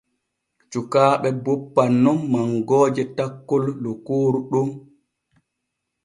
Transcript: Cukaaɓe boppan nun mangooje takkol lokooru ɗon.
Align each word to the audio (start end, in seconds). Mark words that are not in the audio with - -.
Cukaaɓe 0.71 1.29
boppan 1.43 1.91
nun 2.03 2.19
mangooje 2.31 3.03
takkol 3.17 3.63
lokooru 3.83 4.39
ɗon. 4.51 4.69